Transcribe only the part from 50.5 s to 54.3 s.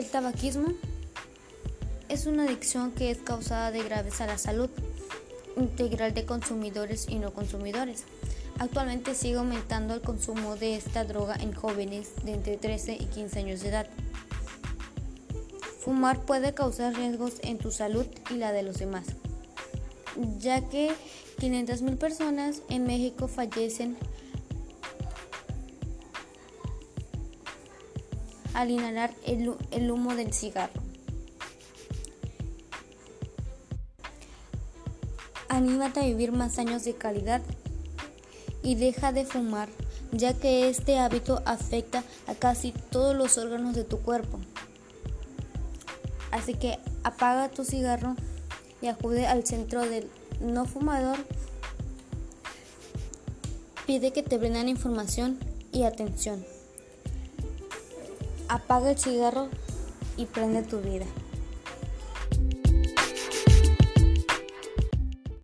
fumador. Pide que